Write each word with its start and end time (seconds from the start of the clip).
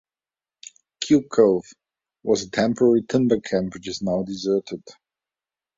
Cube 0.99 1.29
Cove 1.29 1.73
was 2.23 2.41
a 2.41 2.49
temporary 2.49 3.03
timber 3.03 3.39
camp, 3.39 3.75
which 3.75 3.87
is 3.87 4.01
now 4.01 4.23
deserted. 4.23 4.81